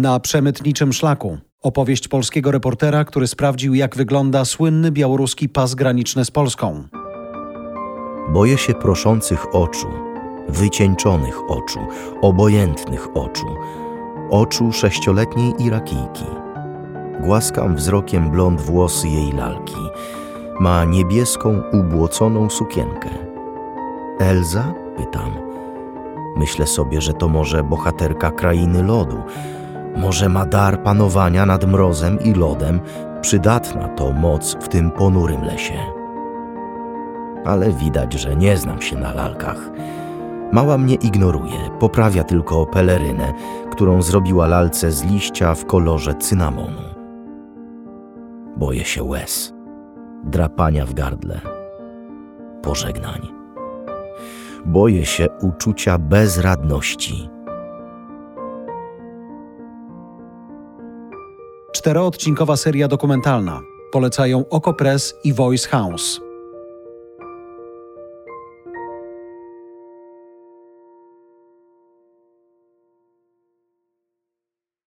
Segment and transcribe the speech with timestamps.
[0.00, 1.38] Na przemytniczym szlaku.
[1.62, 6.84] Opowieść polskiego reportera, który sprawdził, jak wygląda słynny białoruski pas graniczny z Polską.
[8.32, 9.86] Boję się proszących oczu,
[10.48, 11.78] wycieńczonych oczu,
[12.22, 13.46] obojętnych oczu,
[14.30, 16.24] oczu sześcioletniej Irakijki.
[17.20, 19.80] Głaskam wzrokiem blond włosy jej lalki.
[20.60, 23.10] Ma niebieską, ubłoconą sukienkę.
[24.18, 24.74] Elza?
[24.96, 25.30] Pytam.
[26.36, 29.22] Myślę sobie, że to może bohaterka krainy lodu.
[29.96, 32.80] Może ma dar panowania nad mrozem i lodem,
[33.20, 35.78] przydatna to moc w tym ponurym lesie.
[37.44, 39.70] Ale widać, że nie znam się na lalkach.
[40.52, 43.32] Mała mnie ignoruje, poprawia tylko pelerynę,
[43.70, 46.82] którą zrobiła lalce z liścia w kolorze cynamonu.
[48.56, 49.54] Boję się łez,
[50.24, 51.40] drapania w gardle,
[52.62, 53.28] pożegnań.
[54.66, 57.28] Boję się uczucia bezradności.
[61.72, 63.62] Czteroodcinkowa seria dokumentalna.
[63.92, 66.29] Polecają Oko Press i Voice House.